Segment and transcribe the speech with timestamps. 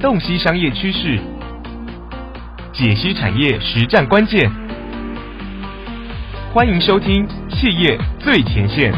[0.00, 1.18] 洞悉商业趋势，
[2.72, 4.48] 解析产业实战关键。
[6.54, 8.92] 欢迎收听《企业最前线》。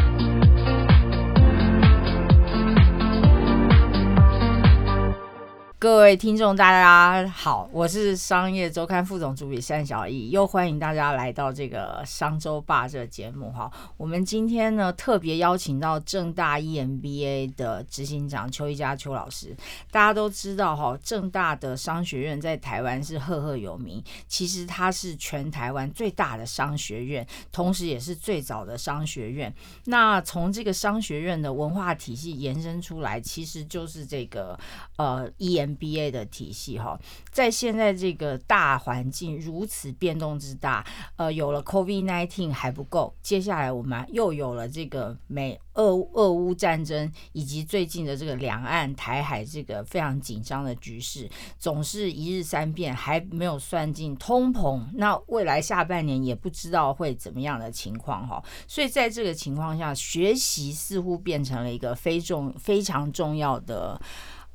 [5.80, 13.72] 各位听众，大家好，我是商业周刊副总主笔单小艺，又欢迎大家来到这个商周霸这节目哈。
[13.96, 19.56] 我们今天呢特别邀请到正大 EMBA 的执行长邱一佳邱老师。
[19.90, 29.50] 大家都知道哈，正大的商学院在台湾是赫赫有名，其实它是全台湾最大的商学院，同时也是最早的商学院。
[29.86, 34.60] 那从这个商学院的文化体系延伸出来，其实就是这个
[34.98, 35.69] 呃 EM。
[35.76, 36.98] MBA 的体系哈，
[37.30, 40.84] 在现在这个大环境如此变动之大，
[41.16, 64.00] 呃，有了 COVID-19 还不够，接下来我们又有了这个美俄俄乌战争，以及最近的这个两岸台海这个非常紧张的局势，总是一日三变，还没有算进通膨，那未来下半年也不知道会怎么样的情况哈，所以在这个情况下，学习似乎变成了一个非重非常重要的。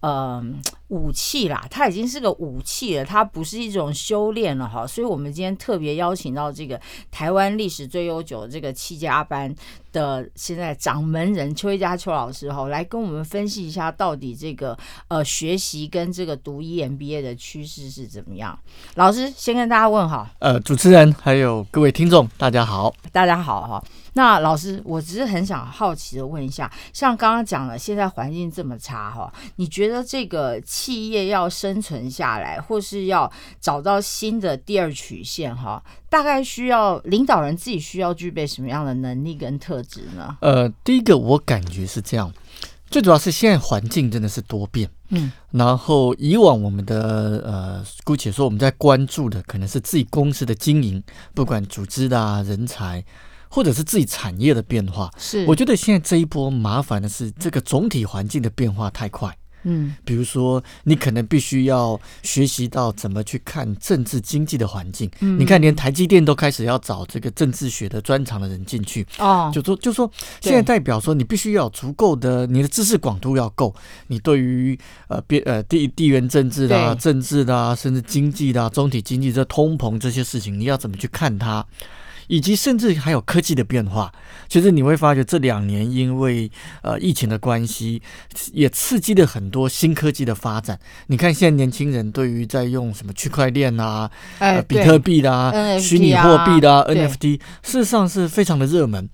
[0.01, 0.43] 呃，
[0.89, 4.85] 武器啦，它已经是个武器了，它不是一种修炼了哈。
[4.85, 6.79] 所以，我们今天特别邀请到这个
[7.09, 9.53] 台湾历史最悠久的这个七家班
[9.91, 18.57] 的现在掌门人邱一家邱老师哈，来跟我们分析一下到底这个呃学习跟这个读 EMBA 的趋势是怎么样。
[18.93, 23.83] 老师先跟大家问好，呃，主持人还有各位听众，大家好，大家好哈。
[24.17, 40.38] 那老师，我只是很想好奇的问一下，像刚刚讲了，现在环境这么差哈，你觉得这个企业要生存下来，或是要找到新的第二曲线哈，大概需要领导人自己需要具备什么样的能力跟特质呢？
[40.39, 42.31] 呃，第一个我感觉是这样，
[42.89, 53.03] 最主要是现在环境真的是多变，嗯，然后以往我们的呃，姑且说我们在关注的可能是自己公司的经营，不管组织的人才。
[53.56, 59.33] 或者是自己产业的变化，是我觉得现在这一波麻烦的是这个总体环境的变化太快。
[59.67, 65.10] 嗯，比如说你可能必须要学习到怎么去看政治经济的环境。
[65.21, 69.08] 嗯，你看连台积电都开始要找这个政治学的专长的人进去。
[69.17, 70.11] 哦，就说就说
[70.42, 73.73] 现在代表说你必须要有足够的你的知识广度要够，
[74.08, 74.77] 你对于
[75.08, 81.65] 呃边呃地地缘政治的政治的甚至经济的总体经济这通膨这些事情，你要怎么去看它？
[82.27, 84.11] 以及甚至还有科技的变化，
[84.47, 86.49] 其实你会发觉这两年因为
[86.81, 88.02] 呃疫情的关系，
[88.53, 90.80] 也刺激了很多新科技的发展。
[91.08, 94.09] 你看现在年轻人对于在用什么区块链啊、
[94.67, 99.09] 比特币啦、虚拟货币啦、NFT，事实上是非常的热门。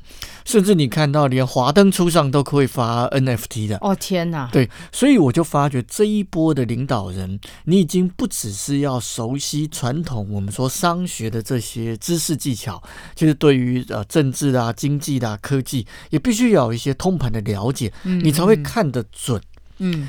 [0.46, 4.50] 甚至你看到连华灯初上都可以发 NFT 的哦天哪！
[4.52, 12.82] 对，所以我就发觉这一波的领导人，你已经不只是要熟悉传统我们说商学的这些知识技巧，
[13.16, 19.40] 就是对于呃政治啊、经济啊、科技，也必须要有一些通盘的了解，你才会看得准。
[19.40, 19.51] 嗯，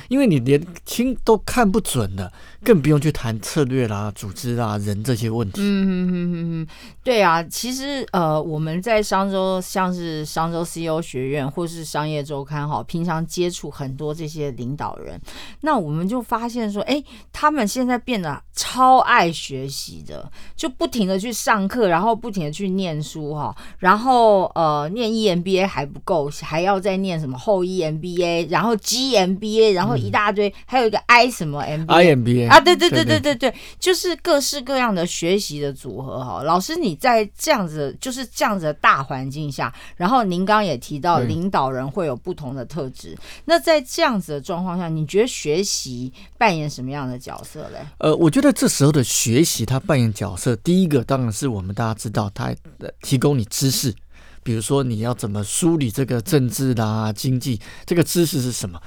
[0.09, 2.31] 因为你连清都看不准的，
[2.63, 5.61] 更不用去谈策略啦、组织啦、人这些问题。
[5.63, 6.67] 嗯嗯嗯嗯嗯，
[7.03, 15.19] 对啊，其实呃，我们在商周像是商周 CEO 学院或是商业周刊哈，平常接触很多这些领导人，
[15.63, 17.03] 那我们就发现说，哎，
[17.33, 29.62] 他们现在变得超爱学习的，就不停的去上课，然后不停的去念书哈，然后呃，念 EMBA 还不够，还要再念什么后 EMBA，然后 GMBA。
[29.71, 36.43] 然后一大堆，还有一个 I 什么 MBA 啊，对对对对对对，就是各式各样的学习的组合哈。
[36.43, 47.87] 老师，你在这样子就是这样子的大环境下，然后您刚刚也提到领导人会有不同的特质，那在这样子的状况下，你觉得学习扮演什么样的角色嘞？
[47.99, 52.55] 呃，我觉得这时候的学习，它扮演角色，第一个当然是我们大家知道，它
[53.03, 53.95] 提供你知识，
[54.43, 58.81] 比如说你要怎么梳理这个政治啦、经济，这个知识是什么？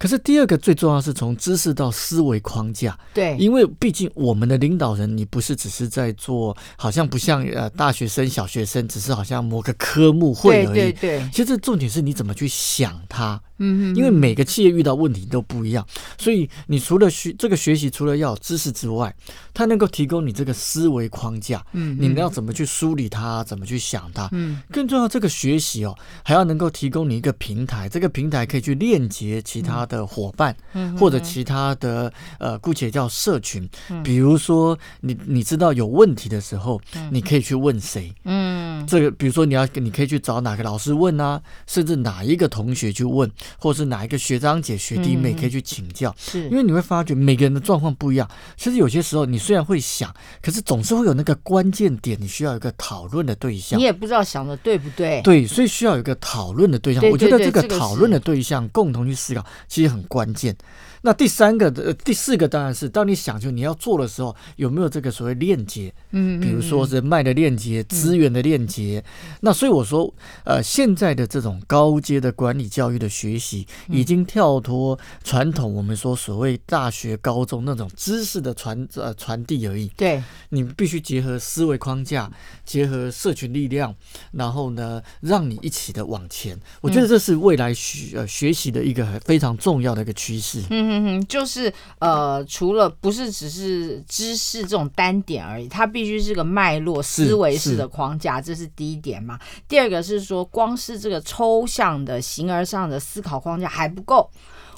[0.00, 10.74] 可是第二个最重要是从知识到思维框架，对，因为毕竟我们的领导人，你不是只是在做，好像不像呃大学生、小学生，只是好像某个科目会而已。
[10.74, 13.38] 对对对，其实重点是你怎么去想它。
[13.62, 15.86] 嗯，因为每个企业遇到问题都不一样，
[16.16, 19.14] 所以你除了学这个学习，除了要有知识之外，
[19.52, 21.62] 它能够提供你这个思维框架。
[21.74, 24.26] 嗯，你要怎么去梳理它，怎么去想它？
[24.32, 33.68] 嗯，更重要，这个学习哦，还要能够提供你一个平台，这个平台可以去链接其他的伙伴，嗯或者其他的呃，姑且叫社群。
[34.02, 38.10] 比如说，你你知道有问题的时候，你可以去问谁？
[38.24, 38.40] 嗯。
[38.80, 46.14] 嗯，这个比如说你要你可以去找哪个老师问啊，甚至哪一个同学去问，或是哪一个学长姐、学弟妹可以去请教。
[46.18, 48.28] 是，因为你会发觉每个人的状况不一样。
[48.56, 53.78] 其实有些时候你虽然会想，可是总是会有那个关键点，你需要一个讨论的对象。
[53.78, 55.20] 你也不知道想的对不对？
[55.22, 57.02] 对，所以需要有一个讨论的对象。
[57.10, 60.56] 我觉得这个讨论的对象共同去思考，其实很关键。
[61.02, 65.90] 那第三个的第四个当然是，当你想就你要做的时候，有没有这个所谓链接？
[66.10, 69.02] 嗯，比如说人脉的链接、资源的链接。
[69.40, 70.12] 那所以我说，
[70.44, 79.88] 呃，现在的这种高阶的管理教育的学习，已经跳脱传统我们说所谓大学、高中那种知识的传呃传递而已。
[79.96, 82.30] 对，你必须结合思维框架，
[82.66, 83.94] 结合社群力量，
[84.32, 86.58] 然后呢，让你一起的往前。
[86.82, 90.62] 我觉得这是未来学呃学习的一个非常重要的一个趋势。
[90.68, 90.89] 嗯。
[90.92, 99.38] 嗯哼，就是呃，除了不是只是知识这种单点而已，它必须是个脉络思维式的框架，这是第一点嘛。
[99.68, 104.28] 第二个是说，光是这个抽象的形而上的思考框架还不够，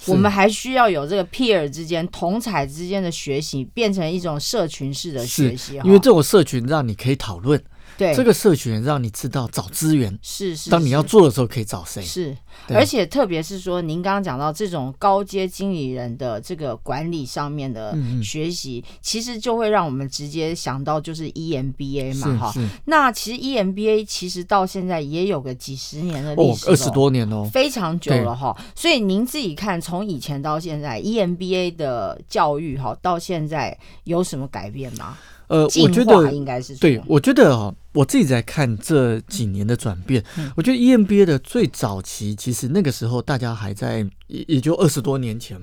[0.06, 7.58] 我们还需要有这个 peer 之间同彩之间的学习，变成一种社群式的学习，因为这种社群让你可以讨论。
[7.96, 8.14] 对。
[8.14, 12.02] 这个社群让你知道找资源是是，当你要做的时候可以找谁。
[12.02, 12.36] 是，
[12.68, 22.54] 而且特别是说您刚刚讲到这种高阶经理人的这个管理上面的学习，其实就会让我们直接想到就是 EMBA 嘛哈。
[22.86, 28.56] 那其实 EMBA 其实到现在也有个几十年的历史，二十多年哦，非常久了哈。
[28.74, 35.16] 所以您自己看，从以前到现在，EMBA 的教育哈到现在有什么改变吗？
[35.52, 40.24] 呃，我觉得应该是对，我觉得哦，我自己在看这几年的转变，
[40.56, 45.60] 我觉得 EMBA 的最早期，其实那个时候大家还在，也也就二十多年前，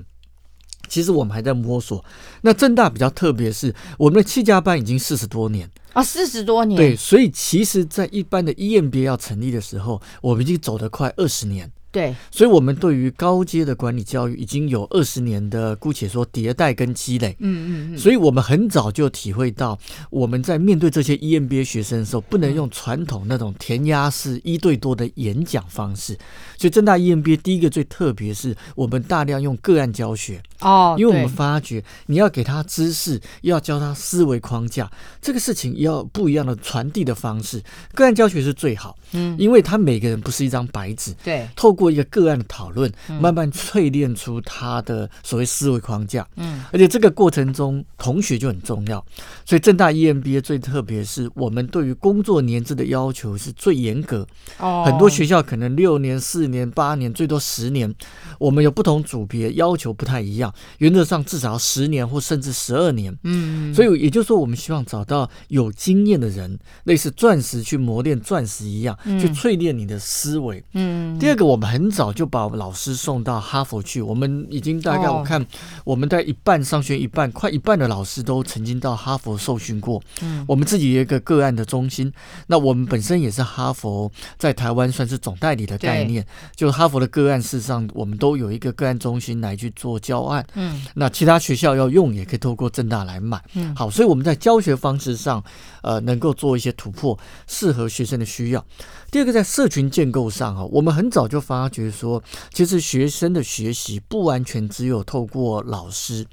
[0.88, 2.04] 其实我们还在摸索。
[2.42, 11.68] 那正大比较特别是，我们的七家班已经四十多年啊，四十多年，对，所以其实，在一般的 EMBA 要成立的时候，我们已经走得快二十年。
[11.92, 17.34] 对，所以，我们对于高阶的管理教育已经有二十年的，姑且说迭代跟积累。
[17.40, 17.98] 嗯嗯嗯。
[17.98, 19.76] 所以我们很早就体会到，
[20.08, 26.16] 我们在面对这些 EMBA 学生的时候，不能用传统那种填鸭式一对多的演讲方式。
[26.56, 30.40] 所以，正大 EMBA 第一个最特别是我们大量用个案教学。
[30.60, 30.94] 哦。
[30.96, 34.88] 因为我们发觉，你要给他知识，要教他思维框架，
[35.20, 37.60] 这个事情要不一样的传递的方式。
[37.94, 38.96] 个案教学是最好。
[39.10, 39.36] 嗯。
[39.40, 41.12] 因为他每个人不是一张白纸。
[41.24, 41.48] 对。
[41.56, 46.26] 透过一个个案的讨论，慢慢淬炼出他的所谓思维框架。
[46.36, 49.04] 嗯，而且这个过程中，同学就很重要。
[49.46, 54.26] 所以正大 EMBA 最特别是我们对于工作年资的要求是最严格。
[54.58, 57.94] 哦，很多学校可能六年、四年、八年，最多十年。
[58.38, 60.52] 我们有不同组别，要求不太一样。
[60.78, 63.16] 原则上至少十年或甚至十二年。
[63.24, 70.62] 嗯，所以也就是说，我们希望找到有经验的人，类似钻石去磨练钻石一样，去淬炼你的思维。
[70.74, 72.10] 嗯，第二个，我们很早。
[72.12, 74.02] 就把老师送到哈佛去。
[74.02, 75.46] 我们已经大概我看，
[75.84, 80.02] 我们在一半商学一半，快一半的老师都曾经到哈佛受训过。
[80.22, 82.12] 嗯，我们自己有一个个案的中心。
[82.48, 86.26] 那我们本身也是哈佛在台湾算是总代理的概念。
[86.54, 90.44] 就哈佛的个案，事实上我们都有一个个案中心来去做教案。
[90.54, 93.42] 嗯，那其他学校要用，也可以透过正大来买。
[93.54, 95.42] 嗯，好，所以我们在教学方式上，
[95.82, 98.64] 呃，能够做一些突破，适合学生的需要。
[99.10, 102.22] 第二个，在社群建构上啊，我们很早就发觉说，
[102.52, 106.26] 其实学生的学习不完全只有透过老师，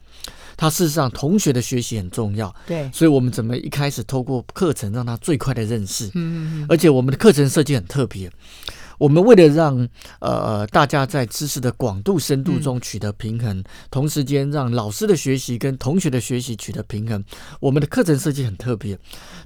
[0.55, 2.53] 他事实上同学的学习很重要。
[2.65, 6.07] 对，所以我们怎么一开始透过课程让他最快的认识？
[6.07, 6.65] 嗯嗯嗯。
[6.69, 8.31] 而且我们的课程设计很特别。
[8.97, 9.87] 我们为了让
[10.19, 17.23] 呃大家在知识的广度深度中取得平衡，同时间让老师的学习跟同学的学习取得平衡，
[17.59, 18.97] 我们的课程设计很特别。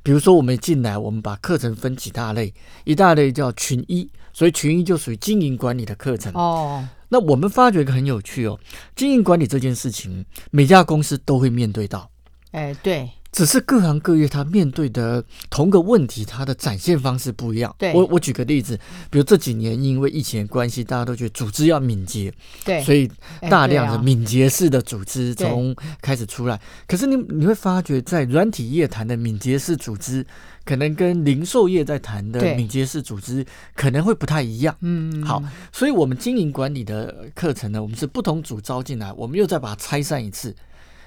[0.04, 2.54] 比如说，我们进来，我们把课程分几大类，
[2.86, 6.32] 一大类叫群一，所以群一就属于经营管理的课程。
[6.34, 8.60] 哦，那我们发觉一个很有趣哦，
[8.96, 12.10] 经营管理这件事情，每家公司都会面对到。
[12.52, 13.10] 哎，对。
[13.32, 17.74] 只是各行各业他面对的同个问题，它的展现方式不一样。
[17.78, 18.78] 对，我我举个例子，
[19.10, 22.34] 比如这几年因为疫情的关系，大家都觉得组织要敏捷，
[22.66, 23.10] 对，所以
[23.50, 26.60] 大量的敏捷式的组织从开始出来。
[26.86, 30.26] 可是你你会发觉，在软体业谈的敏捷式组织，
[30.66, 33.46] 可能跟零售业在谈的敏捷式组织
[33.76, 34.76] 可能会不太一样。
[34.82, 40.54] 嗯，好，所以我们经营管理的课程呢，我们是不同组招进来，我们又再把它拆散一次。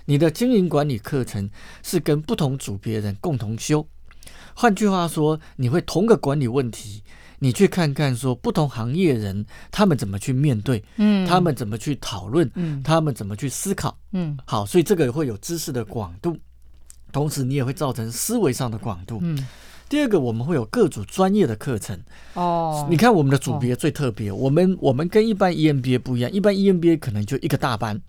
[0.06, 1.48] 你的经营管理课程
[1.82, 3.86] 是跟不同组别人共同修，
[4.54, 7.02] 换句话说，你会同个管理问题，
[7.38, 16.36] 你去看看说不同行业人他们怎么去面对，嗯，他们怎么去讨论，嗯，他们怎么去思考，嗯，好，所以这个会有知识的广度，
[17.12, 19.46] 同时你也会造成思维上的广度，嗯。
[19.86, 21.96] 第二个，我们会有各组专业的课程。
[22.32, 28.00] 哦，你看我们的组别最特别，我们我们跟一般 EMBA 不一样，一般 EMBA 可能就一个大班。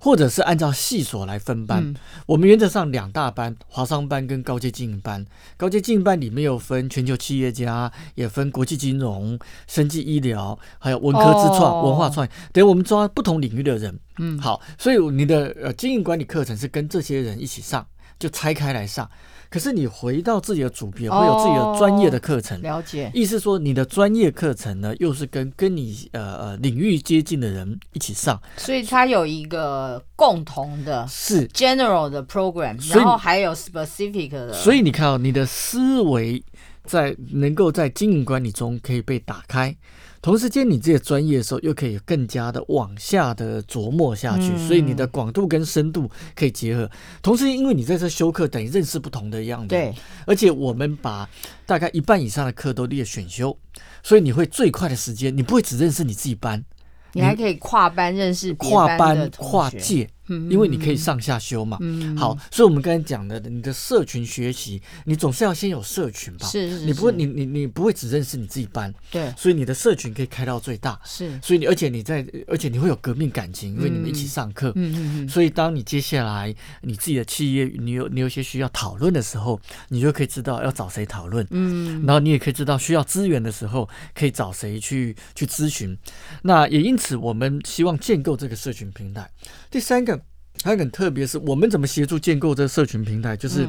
[0.00, 1.94] 或者是按照系所来分班，
[2.26, 5.24] 我们原则上两大班，华商班跟高阶经营班。
[5.56, 13.98] 高阶经营班里面有分全球企业家，也分国际金融、生技医疗，还有文科之创、文化创意，等我们抓不同领域的人。
[14.18, 17.86] 嗯，好，所以你的呃经营管理课程是跟这些人一起上，
[18.18, 19.08] 就拆开来上。
[19.50, 22.60] 可是你回到自己的组别，会有自己的专业的课程。
[22.60, 28.38] 了解，意思说你的专业课程呢，又是跟跟你呃呃领域接近的人一起上。
[28.58, 34.52] 所以它有一个共同的，是 general 的 program，然后还有 specific 的。
[34.52, 36.44] 所以你看哦，你的思维
[36.84, 39.74] 在能够在经营管理中可以被打开。
[40.20, 46.90] 同时间，你这个专业的时候，又可以更加的往下的琢磨下去，所以你的广度跟深度可以结合。
[47.22, 49.68] 同时，因为你在这修课，等于认识不同的样子。
[49.68, 49.94] 对。
[50.26, 51.28] 而且我们把
[51.64, 53.56] 大概一半以上的课都列选修，
[54.02, 56.64] 所以你会最快的时间，你不会只认识你自己班，
[57.12, 60.08] 你还可以跨班认识跨班跨界。
[60.28, 61.78] 因为你可以上下修嘛，
[62.16, 66.46] 好，所以我们刚才讲的，你的社群学习，你总是要先有社群吧？
[66.46, 79.58] 是是是，你不会，你你你不会只认识你自己班，对，所以你的社群可以开到最大，是，所以你而且你在，而且你会有革命感情，因为你们一起上课，嗯嗯嗯，所以当你接下来你自己的企业，你有你有些需要讨论的时候，
[79.88, 85.96] 你就可以知道要找谁讨论，嗯，然后你也可以知道需要资源的时候可以找谁去去咨询，
[86.42, 89.30] 那也因此我们希望建构这个社群平台。
[89.70, 90.17] 第三个。
[90.62, 93.36] 还很特别，是我们怎么协助建构这个社群平台？
[93.36, 93.68] 就是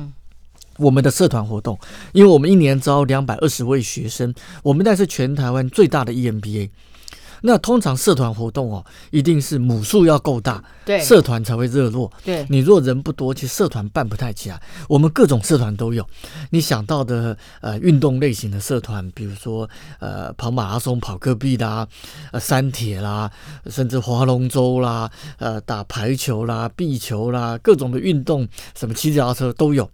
[0.78, 1.78] 我们的社团活动，
[2.14, 6.70] 因为我们一年招两百二十位学生，我们那是全台湾最大的 EMBA。
[7.42, 12.12] 那通常社团活动哦，一定是母数要够大，对，社团才会热络。
[12.24, 14.62] 对，你若人不多，其实社团办不太起来。
[14.88, 16.06] 我们各种社团都有，
[16.50, 19.70] 你想到的呃运动类型的社团，比如说
[20.00, 21.88] 呃跑马拉松、跑戈壁啦，
[22.32, 23.32] 呃山铁啦，
[23.68, 29.90] 甚至划龙舟啦，呃打排球啦、壁球啦，各种的运动，什么骑脚踏车都有。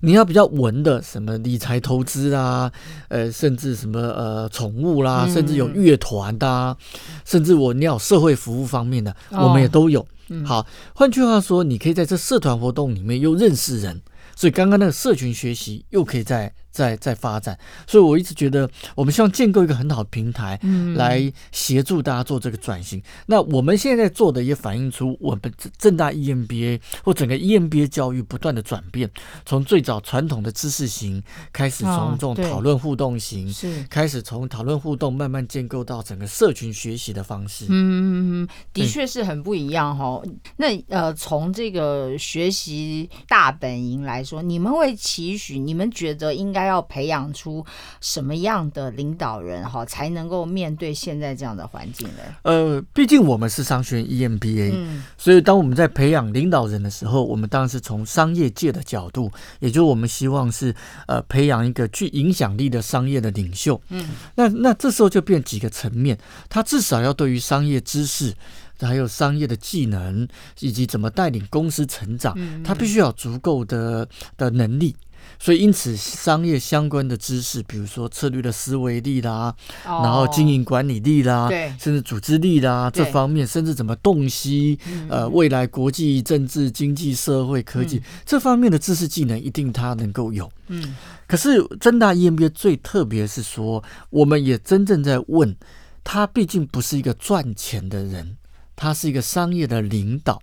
[0.00, 2.70] 你要比较文的，什么理财投资啊，
[3.08, 6.76] 呃，甚至什么呃宠物啦，甚至有乐团的，
[7.24, 10.06] 甚至我你要社会服务方面的，我们也都有。
[10.44, 14.00] 好，换句话说，你可以在这社团活动里面又认识人，
[14.36, 16.54] 所以刚刚那个社群学习又可以在。
[16.78, 17.58] 在在发展，
[17.88, 23.02] 所以我一直觉得，我们希望建构一个很好的平台，嗯，来协助大家做这个转型。
[23.26, 29.10] 那我们现在做的也反映出我们正大 EMBA 或整个 EMBA 教育不断的转变，
[29.44, 31.20] 从最早传统的知识型
[31.52, 37.66] 开始，从这种讨论互动型，是开始从讨论互动慢慢建构到整个社群学习的方式。
[37.70, 40.22] 嗯，的确是很不一样哈。
[40.58, 46.67] 那呃，从这个学习大本营来说，你们会期许，你们觉得应该。
[46.68, 47.64] 要培养出
[48.00, 52.22] 什么样的领导人哈，才能够面对现在这样的环境呢？
[52.42, 60.74] 呃，毕竟我们是商学院 EMBA，嗯，所以当我们在培养领导人的时候，我们当然是从商业界的角度，也就是我们希望是
[61.06, 63.80] 呃培养一个具影响力的商业的领袖。
[63.88, 68.34] 嗯，那那这时候就变几个层面，他至少要对于商业知识，
[68.80, 70.28] 还有商业的技能，
[70.60, 74.06] 以及怎么带领公司成长，他必须要足够的
[74.36, 74.94] 的能力。
[75.38, 79.54] 所以，因此，商业相关的知识，比如说策略的思维力啦，
[79.84, 84.78] 然后经营管理力啦，甚至组织力啦，这方面，甚至怎么洞悉
[85.08, 90.50] 呃未来国际政治、经济、社会、科技这方面的知识技能，一定他能够有。
[90.66, 95.56] 嗯，可是真大 EMBA 最特别是说，我们也真正在问
[96.02, 98.36] 他，毕竟不是一个赚钱的人，
[98.74, 100.42] 他是一个商业的领导。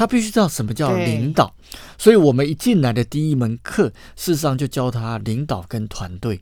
[0.00, 1.54] 他必须知道什么叫领导，
[1.98, 6.40] 所以我们一进来的第一门课，事实上就教他领导跟团队。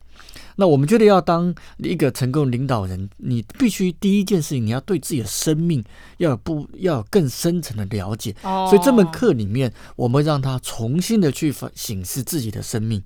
[0.55, 5.83] 那我们觉得要当一个成功领导人，你必须第一件事情，你要对自己的生命
[6.19, 8.33] 要有不要有更深层的了解。
[8.43, 13.03] 所以这门课里面，我们让他重新的去反省视自己的生命。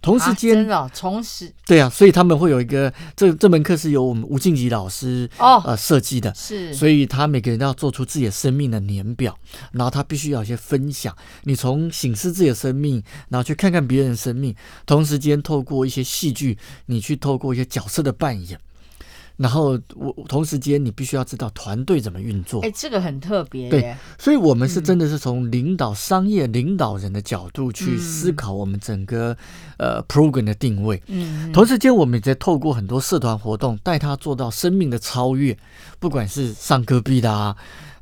[0.00, 9.36] 同时间，真的，同时对啊，所以他们会有一个这这门课是由我们吴静怡老师哦呃设计的，是，所以他每个人都要做出自己的生命的年表，
[9.72, 11.14] 然后他必须要有一些分享。
[11.44, 18.58] 你从醒视自己的生命，然后去看看别人的生命，同时间透过一些戏剧，你去透过一些角色的扮演。
[19.36, 22.62] 然后我同时间，你必须要知道团队怎么运作。
[22.62, 23.68] 哎，这个很特别。
[23.68, 29.36] 对，所以我们是真的是从领导商业领导人的角度去思考我们整个
[29.78, 31.02] 呃 program 的定位。
[31.08, 31.52] 嗯。
[31.52, 35.56] 同时间，我们也在透过很多社团活动，带他做到生命的超越，
[35.98, 37.56] 不管是上戈壁的啊。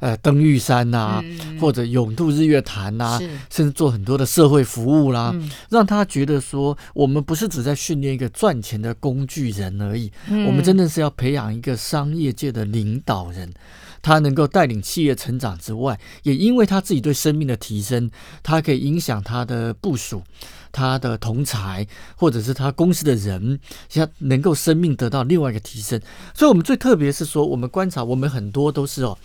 [0.05, 1.25] 呃登玉山呐，
[1.59, 3.19] 或者永渡日月潭呐，
[3.51, 5.35] 甚至做很多的社会服务啦，
[5.71, 13.51] 让他觉得说，我们不是只在训练一个赚钱的工具人而已，我们真的是要培养一个商业界的领导人。
[14.03, 18.11] 他能够带领企业成长之外，也因为他自己对生命的提升，
[18.43, 20.23] 他可以影响他的部署、
[20.71, 23.59] 他的同才，或者是他公司的人，
[23.89, 25.99] 像能够生命得到另外一个提升。
[26.35, 29.17] 所以，我们最特别是说，我们观察，我们很多都是哦，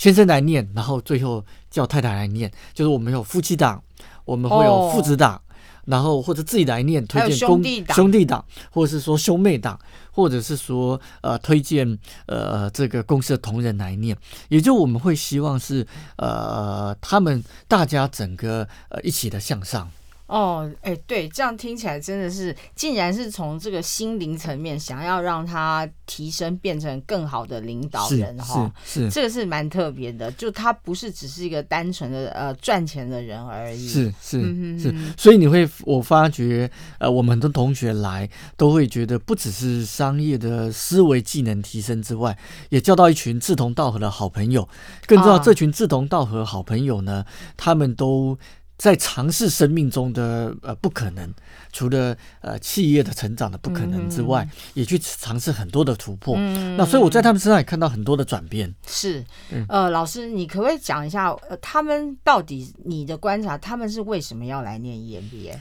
[0.00, 3.82] 先生来念，然后最后叫太太来念，就是我们有夫妻档，
[4.24, 5.38] 我们会有父子档。
[5.84, 9.78] 然后或者自己来念推荐兄弟党，兄弟党，或者是说兄妹党，
[10.10, 14.16] 或者是说呃推荐呃这个公司的同仁来念，
[14.48, 19.90] 也就我们会希望是呃他们大家整个呃一起的向上。
[20.30, 36.70] 哦，哎，对，这样听起来真的是，竟然是从这个心灵层面想要让他提升，变成更好的领导人哈，是，这个是蛮特别的，就他不是只是一个单纯的呃赚钱的人而已，是是是，所以你会我发觉，
[37.00, 44.68] 呃，我们很多同学来都会觉得，不只是商业的思维技能提升之外，也交到一群志同道合的好朋友，
[45.08, 47.24] 更重要，这群志同道合好朋友呢，
[47.56, 48.38] 他们都。
[48.80, 51.30] 在尝试生命中的呃不可能，
[51.70, 56.34] 除了呃企业的成长的不可能之外，也去尝试很多的突破。
[56.78, 58.74] 那所以我在他们身上也看到很多的转变。
[58.86, 59.22] 是，
[59.68, 65.56] 呃，老师，你可不可以讲一下，呃，他们到底你的观察，他们是为什么要来念 EMBA？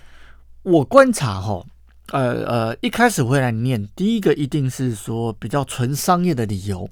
[0.63, 1.61] 我观察哈，
[2.13, 6.89] 呃呃，一开始会来念，第一个一定是说比较纯商业的理由。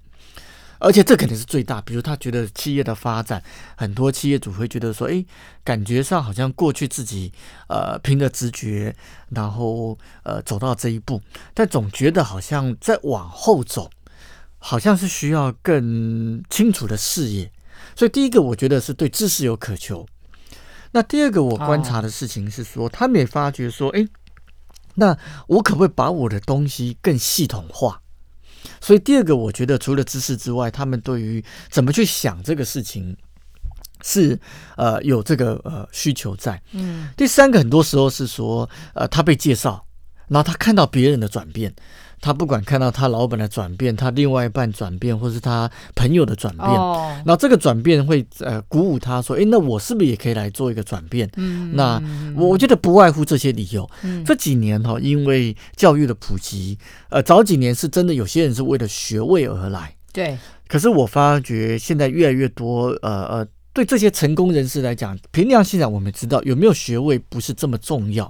[0.79, 3.43] 而且这肯定是最大，比如他觉得企业的发展，
[3.75, 5.25] 很多企业主会觉得说，哎，
[5.63, 7.31] 感觉上好像过去自己
[7.67, 8.96] 呃凭着直觉，
[9.29, 11.22] 然后呃走到这一步，
[11.53, 13.89] 但总觉得好像再往后走，
[14.60, 17.51] 好像是需要更清楚的视野。
[17.96, 20.05] 所以第一个我觉得是对知识有渴求。
[20.91, 24.07] 那第二个我观察的事情是说，他们也发觉说，哎，
[24.96, 25.17] 那
[25.48, 28.01] 我可不可以把我的东西更系统化？
[28.81, 33.15] 所以第二个，我觉得除了知识之外，他们对于怎么去想这个事情，
[34.03, 34.39] 是
[34.75, 36.62] 呃有这个呃需求在。
[36.74, 39.86] 嗯，第三个很多时候是说，呃，他被介绍，
[40.28, 41.73] 然后他看到别人的转变。
[42.19, 46.67] 他不管看到他老板的转变，他另外一半转变，或是他朋友的转变，
[47.25, 52.01] 那这个转变会呃鼓舞他说：“哎，那我是不是也可以来做一个转变？”嗯，那
[52.36, 53.88] 我我觉得不外乎这些理由。
[54.25, 56.77] 这几年哈，因为教育的普及，
[57.10, 59.95] 呃，早几年是真的有些人是为了学位而来。
[60.12, 60.38] 对。
[60.67, 68.30] 可是我发觉现在越来越多，呃呃，对这些成功人士来讲，凭良心讲，我们知道有没有学位不是这么重要。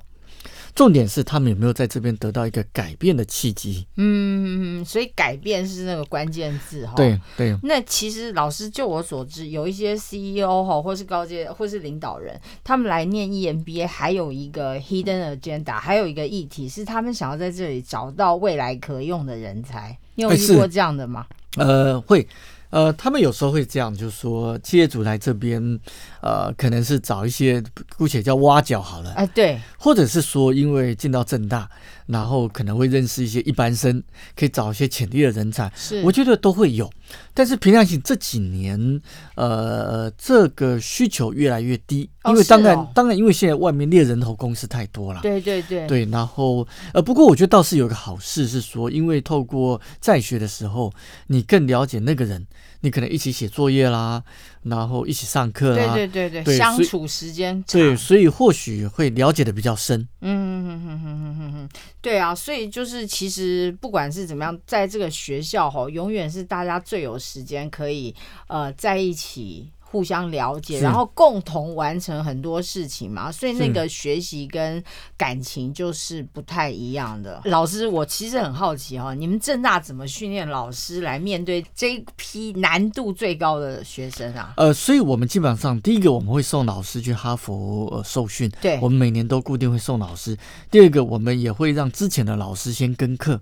[0.78, 3.88] 重点是他们有没有在这边得到一个改变的契机？
[3.96, 6.94] 嗯，所以改变是那个关键字哈。
[6.96, 7.58] 对对。
[7.64, 19.98] 那其实老师就我所知，有一些 CEO 哈，或是高阶或是领导人，他们来念 EMBA，还有一个 hidden agenda，还有一个议题是他们想要在这里找到未来可用的人才。
[20.14, 21.26] 你有遇过这样的吗？
[21.56, 22.28] 呃，会。
[22.70, 25.80] 呃，他们有时候会这样，就是说，企业主来这边，
[26.22, 27.64] 呃，可能是找一些
[27.98, 31.70] 姑且叫挖角好了，哎，对，或者是说，因为进到正大，
[32.08, 34.04] 然后可能会认识一些一般生，
[34.36, 36.92] 可以找一些潜力的人才，是，我觉得都会有。
[37.34, 39.02] 但是平常性这几年，
[39.36, 46.06] 呃，这个需求越来越低，因为当然，当然，因为现在外面猎人头公司太多了，对对对，对。
[46.12, 50.92] 然后，呃，不过我觉得倒是有个好事是说，因为透过在学的时候，
[51.28, 52.46] 你更了解那个人，
[52.82, 54.22] 你可能一起写作业啦，
[54.64, 60.06] 然后一起上课啦，对对对对，相处时间对，所以或许会了解的比较深。
[60.20, 61.70] 嗯哼哼哼哼哼哼，
[62.02, 66.98] 对啊，所以就是其实不管是怎么样，在这个学校哈，永远是大家最。
[66.98, 68.12] 最有时间可以
[68.48, 74.84] 呃在一起互相了解，然后共同完成很多事情嘛，所以那个学习跟
[75.16, 77.42] 感情就是不太一样的。
[77.46, 84.54] 老师，我其实很好奇哈，你们正大怎么训练老师来面对这一批难度最高的学生啊？
[84.58, 90.38] 呃，所以我们基本上第一个我们会送老师去哈佛呃受训，对，我们每年都固定会送老师。
[90.70, 93.40] 第二个，我们也会让之前的老师先跟课。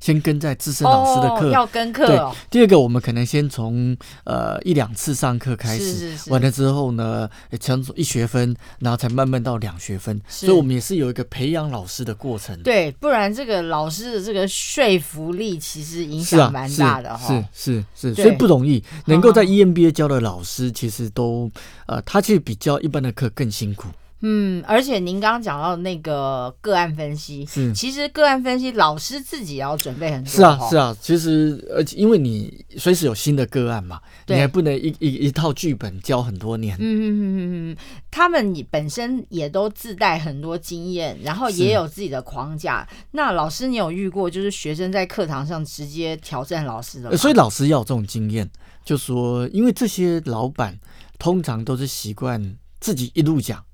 [0.00, 2.06] 先跟在资深老师的课，要跟课。
[2.06, 2.18] 对，
[2.50, 7.28] 第二个我们可能先从呃一两次上课开始，完了之后呢，
[7.60, 10.20] 从一学分，然后才慢慢到两学分。
[10.28, 12.60] 所以，我们也是有一个培养老师的过程。
[12.62, 17.28] 对，不然这个老师的这个说服力其实影响蛮大的哈。
[17.52, 21.50] 是是是，所以不容易能够在 EMBA 教的老师，其实都
[21.86, 23.88] 呃，他其实比较一般的课更辛苦。
[24.20, 30.28] 嗯，而且您刚刚讲到那个个案分析，是其实个案分析老师自己也要准备很多。
[30.28, 36.76] 是啊，是啊，其实而且因为你随时有新的个案嘛，你还不能一一一套剧本教很多年。
[36.78, 37.76] 嗯嗯嗯嗯嗯，
[38.10, 42.88] 他们本身也都自带很多经验，然后也有自己的框架。
[43.12, 47.16] 那老师，你有遇过就是学生在课堂上直接挑战老师的？
[47.16, 48.50] 所以老师要有这种经验，
[48.84, 50.76] 就说因为这些老板
[51.20, 53.64] 通常都是习惯自己一路讲。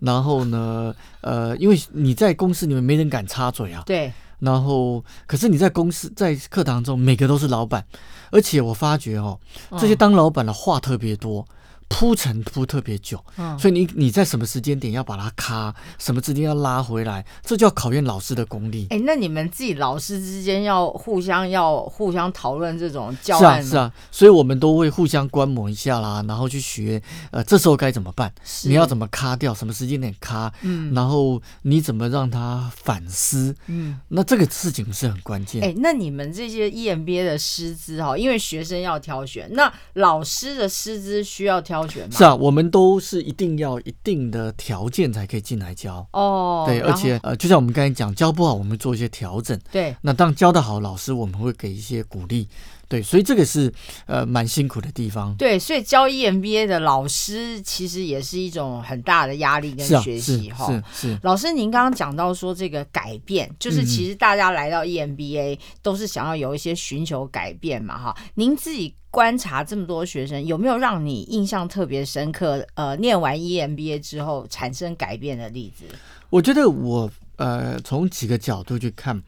[0.00, 3.82] 然后呢，呃，因为你在公司里面没人敢插嘴啊。
[3.86, 4.12] 对。
[4.38, 7.82] 然后，可是你在公司在课堂中，每个都是老板，
[8.30, 9.40] 而且我发觉哦，
[9.78, 11.46] 这些当老板的话特别多。
[11.88, 18.88] 铺陈铺特别久，嗯所以你你在什么时间点要把它卡，什么时间要拉回来，这就要考验老师的功力。
[18.90, 28.30] 哎，那你们自己老师之间要互相要互相讨论这种教案是啊是啊，所以我们都会互相观摩一下啦，然后去学，呃，这时候该怎么办？
[28.64, 29.54] 你要怎么卡掉？
[29.54, 30.52] 什么时间点卡？
[30.62, 33.54] 嗯，然后你怎么让他反思？
[33.68, 35.62] 嗯，那这个事情是很关键。
[35.62, 41.75] 哎，那你们这些 EMBA 的师资哈，因为学生要挑选，那老师的师资需要挑。
[42.10, 46.64] 是啊，我们都是一定要一定的条件才可以进来教哦。
[46.66, 49.58] 对，而且呃，就像我们刚才讲，教不好，我们做一些调整。
[49.72, 52.48] 对，那当教的好，老师我们会给一些鼓励。
[52.88, 53.72] 对，所以这个是
[54.06, 55.34] 呃蛮辛苦的地方。
[55.36, 60.66] 对，所以教 EMBA 的老师其实也是一种很大的压力跟学习哈。
[60.92, 61.18] 是是。
[61.22, 68.16] 老师，您刚刚讲到说这个改变，就是其实大家来到 EMBA 都是想要有一些寻求改变嘛哈。
[68.34, 72.64] 您自己观察这么多学生，有没有让你印象特别深刻？
[72.74, 75.84] 呃，念完 EMBA 之后产生改变的例子？
[76.30, 79.20] 我觉得我呃从几个角度去看。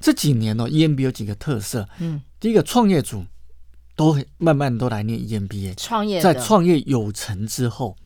[0.00, 1.88] 这几年呢，EMBA 有几个特色。
[1.98, 3.24] 嗯，第一个，创业组
[3.96, 5.74] 都慢慢都来念 EMBA。
[5.76, 7.96] 创业在创业有成之后，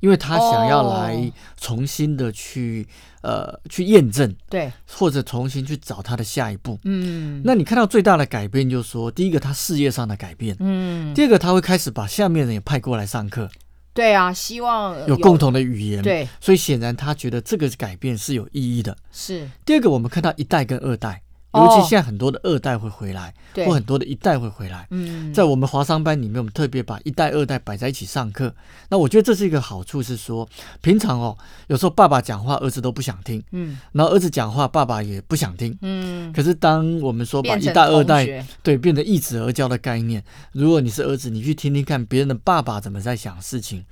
[0.00, 2.86] 因为他想要来重新的去
[3.22, 6.78] 呃去验证，对，或者重新去找他的下一步。
[6.84, 10.54] 嗯，那你看到最大的改变，就是说，第一个他事业上的改变。
[10.60, 13.50] 嗯，第二个他会开始把下面人也派过来上课。
[13.94, 16.02] 对啊，希望有共同的语言。
[16.02, 18.96] 对，所以显然他觉得这个改变是有意义的。
[19.10, 19.48] 是。
[19.64, 21.22] 第二个，我们看到一代跟二代。
[21.54, 23.32] 尤其现在很多的二代会回来，
[23.64, 24.86] 或很多的一代会回来。
[24.90, 28.54] 嗯，在我们华商班里面，我们特别把一代、二代摆在一起上课。
[28.90, 30.46] 那我觉得这是一个好处，是说
[30.82, 31.36] 平常哦，
[31.68, 33.42] 有时候爸爸讲话，儿子都不想听。
[33.52, 35.76] 嗯，然后儿子讲话，爸爸也不想听。
[35.80, 43.84] 嗯，可是当我们说把一代、二代对变得一子而教的概念，如果你是儿子，你去听听看别人的爸爸怎么在想事情。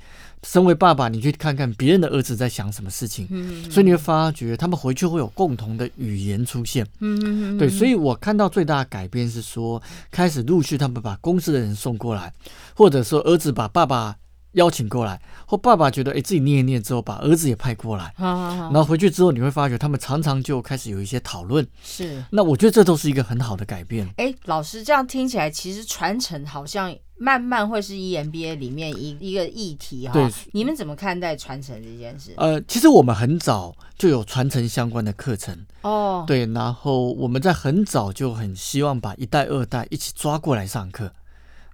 [0.49, 3.27] 身为爸爸，你去看看别人的儿子在想什么事情，
[3.69, 6.87] 所以你会发觉他们回去会有共同的语言出现。
[7.01, 12.33] 嗯对，所以我看到最大的改变是说，开始陆续他们把公司的人送过来，
[12.75, 14.17] 或者说儿子把爸爸
[14.57, 18.13] 邀请过来，或爸爸觉得哎自己念一念之后，把儿子也派过来。
[18.19, 21.67] 然后回去之后，你会发觉他们常常就开始有一些讨论。
[21.83, 24.07] 是，那我觉得这都是一个很好的改变。
[24.17, 26.95] 哎，老师这样听起来，其实传承好像。
[27.19, 32.35] 慢慢会是 EMBA 里面一一个议题哈，对，你们怎么看待传承这件事？
[32.37, 41.11] 呃，其实我们很早就有传承相关的课程哦，对，然后我们在很早就很希望把一代二代一起抓过来上课，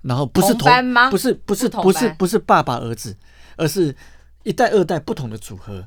[0.03, 1.11] 然后不是同班吗？
[1.11, 3.17] 不是不是不是不是爸爸儿子，
[3.57, 3.95] 而是
[4.43, 5.87] 一代二代不同的组合，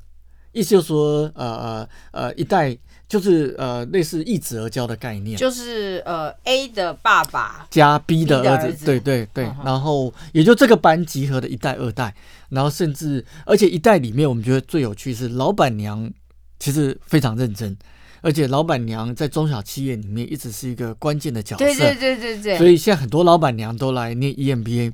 [0.51, 2.77] 意思就是说呃呃呃一代。
[3.07, 12.15] 就是呃，类似一子而教的概念，就是呃，A 的爸爸加 B 的儿子，对对对，然后也就这个班集合的一代、二代，
[12.49, 16.11] 然后甚至而且一代里面，我们觉得最有趣是老板娘
[16.57, 17.77] 其实非常认真，
[18.25, 24.93] 而且老板娘在中小企业里面一直是一个关键的角色，对对对对对，所以现在很多老板娘都来念 EMBA，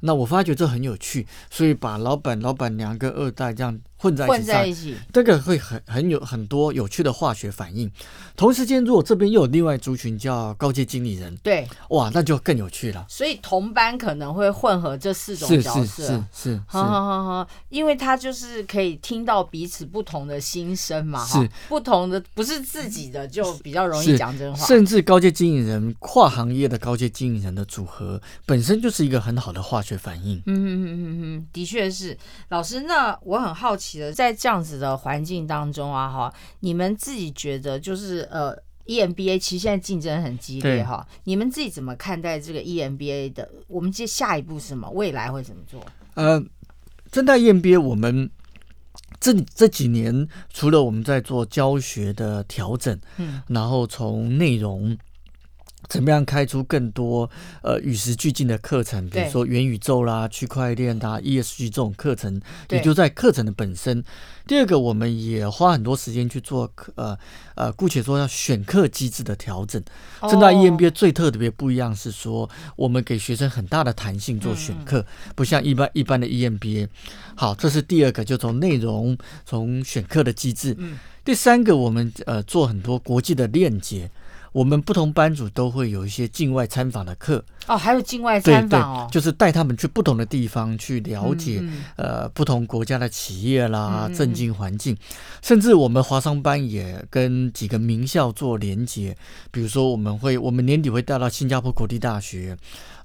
[0.00, 3.78] 那我发觉这很有趣，所以把老板、老板娘跟二代这样。
[4.00, 7.90] 混在混在一起，这个会很很有很多有趣的化学反应。
[8.34, 13.04] 同时间，如果这边又有另外族群叫高阶经理人，对，哇，那就更有趣了。
[13.10, 24.66] 所以同班可能会混合这四种角色，是是是，好好好好，因为他就是可以听到彼此不同的心声嘛，哈不同的，不是自己的就比较容易讲真话。
[24.66, 30.38] 甚至高阶经理人跨行业的高阶经理人的组合本身就是一个很好的化学反应。
[30.46, 32.16] 嗯嗯嗯嗯嗯，的确是。
[32.48, 33.89] 老师，那我很好奇。
[34.12, 43.48] 在这样子的环境当中啊，哈，你们自己觉得就是呃，EMBA 其实现在竞争很激烈哈，你们自己怎么看待这个 EMBA 的？
[43.68, 44.88] 我们接下一步是什么？
[44.90, 45.84] 未来会怎么做？
[46.14, 46.42] 呃，
[47.10, 48.30] 正大 EMBA 我们
[49.18, 54.96] 这这几年除了我们在做教学的调整，嗯，然后从内容。
[55.90, 57.28] 怎么样开出更多
[57.62, 59.10] 呃与时俱进的课程？
[59.10, 64.02] 比如说元宇宙啦、区块链啦、ESG 这种课程，也就在课程的本身。
[64.46, 67.18] 第二个，我们也花很多时间去做课，呃
[67.56, 69.82] 呃，姑且说要选课机制的调整。
[70.22, 76.88] 正大 EMBA 最特别不一样是说，我们给学生很大的弹性做选课，不像一般一般的 EMBA。
[77.34, 80.76] 好，这是第二个，就从内容、从选课的机制。
[81.24, 84.10] 第三个，我们呃做很多国际的链接。
[84.52, 87.44] 我们不同班组都会有一些境外参访的课。
[87.66, 91.62] 哦，还有境外参访哦，就是带他们去不同的地方去了解
[91.96, 94.96] 呃不同国家的企业啦、政经环境，
[95.40, 99.16] 甚至我们华商班也跟几个名校做连接，
[99.52, 102.56] 比如说我们会我们年底会带到新加坡国立大学。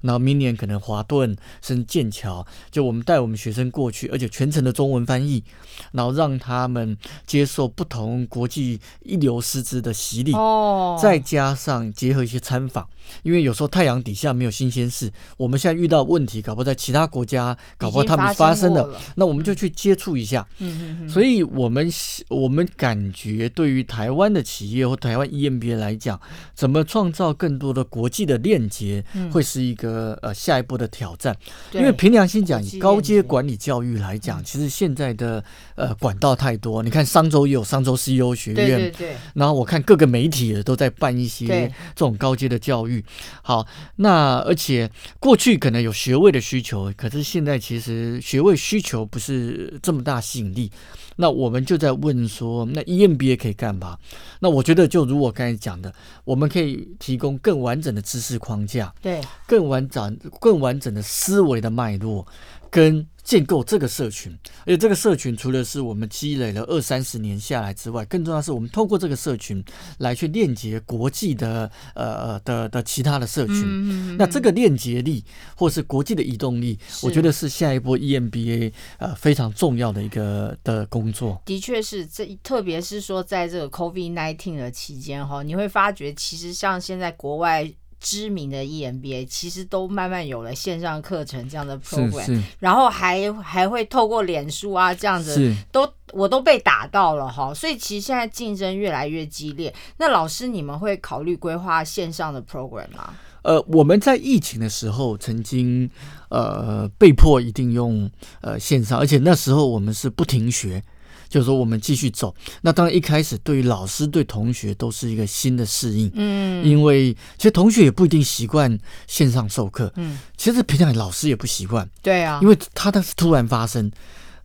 [0.02, 5.42] 然后明年可能华顿甚至剑桥，就我们带我们学生过去，而且全程的中文翻译，
[5.90, 12.86] 然后让他们接受不同国际一流师资的洗礼，哦，再加上结合一些参访，
[13.22, 21.90] 因为有时候太阳底下没有新鲜事，我们现在遇到问题，搞不好在其他国家，搞不好他们发生了，那我们就去接触一下，嗯嗯嗯，所以我们
[22.28, 26.20] 我们感觉对于台湾的企业或台湾 EMBA 来讲，
[26.54, 29.96] 怎么创造更多的国际的链接，会是一个。
[29.96, 31.34] 呃呃，下一步的挑战，
[31.72, 35.42] 因为凭良心讲，以高阶管理教育来讲，其实现在的
[35.76, 36.82] 呃管道太多。
[36.82, 39.16] 你看商周也有商周 CEO 学院，对对对。
[39.34, 43.04] 然后我看各个媒体也都在办一些这种高阶的教育。
[43.42, 50.70] 好，那而且过去可能有学位的需求，可是现在其实学位需求不是这么大吸引力。
[51.18, 53.96] 那我们就在问说，那 EMBA 可以干嘛？
[54.40, 55.90] 那我觉得就如我刚才讲的，
[56.24, 62.26] 我们可以提供更完整的知识框架，对，更完整、更完整的思维的脉络，
[62.70, 63.06] 跟。
[63.26, 69.62] 建构这个社群，而且这个社群除了是我们积累了二三十年下来之外，更重要是我们透过这个社群
[69.98, 74.16] 来去链接国际的呃的的其他的社群。
[74.16, 75.24] 那这个链接力
[75.56, 81.42] 或是国际的移动力，我觉得是下一波 EMBA 呃非常重要的一个的工作。
[81.44, 87.74] 的确是，这特别是说在这个 COVID nineteen 的期间哈，你会发觉其实像现在国外。
[87.98, 99.74] 知名的 EMBA 其实都慢慢有了线上课程这样的 program，然后还还会透过脸书啊这样子，都我都被打到了哈，所以其实现在竞争越来越激烈。
[99.98, 103.14] 那老师，你们会考虑规划线上的 program 吗？
[103.42, 105.88] 呃，我们在疫情的时候曾经
[106.30, 110.82] 呃被迫一定用呃线上，而且那时候我们是不停学。
[111.28, 112.34] 就是说，我们继续走。
[112.62, 116.10] 那当然，一开始对于老师、对同学都是一个新的适应。
[116.14, 119.92] 嗯，因为其实同学也不一定习惯线上授课。
[119.96, 121.88] 嗯，其实平常老师也不习惯。
[122.02, 123.90] 对啊，因为他的是突然发生。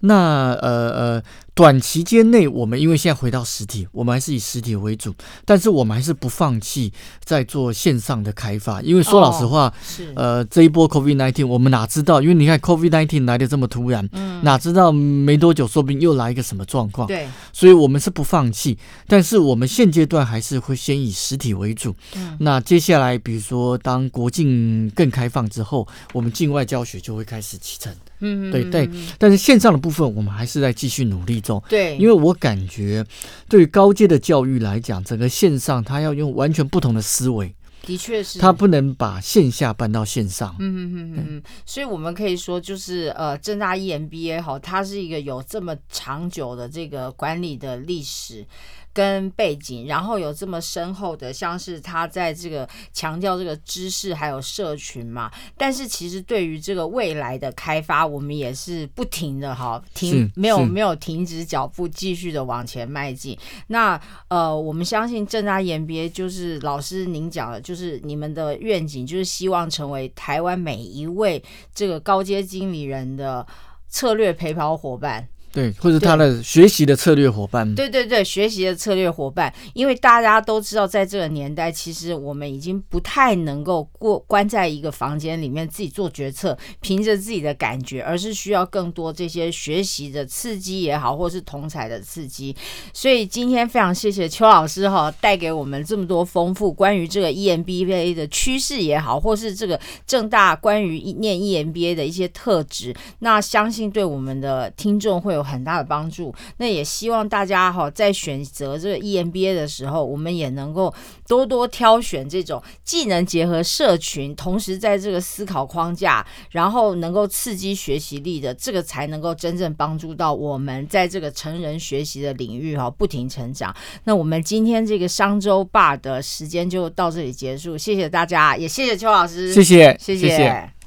[0.02, 1.24] 那呃呃。
[1.62, 5.14] 短期间内，我们因为现在回到实体，我们还是以实体为主，
[5.46, 6.92] 但是我们还是不放弃
[7.24, 8.82] 在做线上的开发。
[8.82, 12.20] 因为说老实话，是呃这一波 COVID nineteen，我们哪知道？
[12.20, 17.08] 因为你看 COVID nineteen 来的这么突然，嗯，哪知道没多久，说不定又来一个什么状况？
[17.08, 21.96] 对，所以我们是不放弃，但是我们现阶段还是会先以实体为主。
[22.16, 27.94] 嗯，那接下来，比如说当国境更开放之后，我们境外教学就会开始启程。
[28.24, 31.40] 嗯，对对，但是线上的部分，我们还是在继续努力。
[31.42, 33.04] 中对，因为我感觉
[33.50, 40.56] 对于高阶的教育来讲，整个线上它要用完全不同的思维，的确是，他不能把线下搬到线上。
[40.60, 48.46] 嗯嗯嗯嗯，所以我们可以说，就是呃，正大 EMBA 哈，它是一个有这么长久的这个管理的历史。
[48.94, 55.32] 跟背景，然后有这么深厚的，像是他在这个强调这个知识还有社群嘛。
[55.58, 63.38] 但是其实对于这个未来的开发，我们也是不停的哈，停没有没有停止脚步，继续的往前迈进。
[63.68, 71.42] 那呃，我们相信正大研别就是老师您讲的，就是你们的愿景，就是希望成为台湾每一位
[71.74, 73.46] 这个高阶经理人的
[73.88, 75.28] 策略陪跑伙伴。
[75.54, 77.76] 对，或者他的学习的策略伙伴。
[77.76, 92.56] 对对对，学习的策略伙伴，因为大家都知道，在这个年代，其实我们已经不太能够过关在一个房间里面自己做决策，凭着自己的感觉，而是需要更多这些学习的刺激也好，或是同才的刺激。
[92.94, 102.96] 所以今天非常谢谢邱老师哈，带给我们这么多丰富关于这个 EMBA 的趋势也好，或是这个正大关于念 EMBA 的一些特质。
[103.20, 105.41] 那相信对我们的听众会有。
[105.42, 106.34] 有很大的帮助。
[106.58, 110.94] 那也希望大家哈在选择这个 EMBA 的时候，我们也能够
[111.28, 123.76] 多多挑选这种技能结合社群，同时在这个思考框架，然后能够刺激学习力的，这个才能够真正帮助到我们在这个成人学习的领域哈不停成长。
[124.04, 130.81] 那我们今天这个商周霸的时间就到这里结束，谢谢大家，也谢谢邱老师，谢谢，谢谢。